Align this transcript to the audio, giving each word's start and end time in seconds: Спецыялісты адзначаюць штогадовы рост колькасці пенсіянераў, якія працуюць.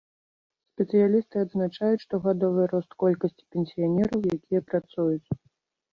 Спецыялісты 0.71 1.35
адзначаюць 1.45 2.01
штогадовы 2.05 2.61
рост 2.73 2.91
колькасці 3.03 3.47
пенсіянераў, 3.57 4.19
якія 4.37 4.61
працуюць. 4.75 5.29